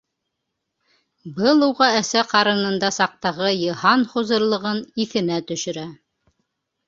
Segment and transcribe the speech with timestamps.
[1.39, 5.85] Был уға әсә ҡарынында саҡтағы «йыһан хозурлығы»н иҫенә төшөрә.